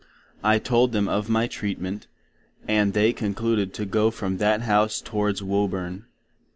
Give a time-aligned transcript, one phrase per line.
[0.43, 2.07] I told them of my treatment,
[2.67, 6.05] and they concluded to go from that House to wards Woburn.